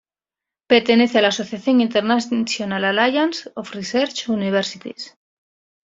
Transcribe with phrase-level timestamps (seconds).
[0.65, 5.15] Pertenece a la asociación International Alliance of Research Universities.